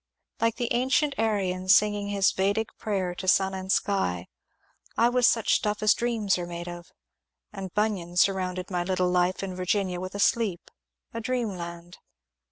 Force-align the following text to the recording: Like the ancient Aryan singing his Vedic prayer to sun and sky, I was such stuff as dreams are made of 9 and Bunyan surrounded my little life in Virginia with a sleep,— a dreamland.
Like 0.39 0.55
the 0.55 0.73
ancient 0.73 1.13
Aryan 1.19 1.69
singing 1.69 2.07
his 2.07 2.31
Vedic 2.31 2.75
prayer 2.79 3.13
to 3.13 3.27
sun 3.27 3.53
and 3.53 3.71
sky, 3.71 4.29
I 4.97 5.09
was 5.09 5.27
such 5.27 5.53
stuff 5.53 5.83
as 5.83 5.93
dreams 5.93 6.39
are 6.39 6.47
made 6.47 6.67
of 6.67 6.91
9 7.53 7.65
and 7.65 7.73
Bunyan 7.75 8.17
surrounded 8.17 8.71
my 8.71 8.83
little 8.83 9.09
life 9.11 9.43
in 9.43 9.53
Virginia 9.55 9.99
with 9.99 10.15
a 10.15 10.19
sleep,— 10.19 10.71
a 11.13 11.21
dreamland. 11.21 11.99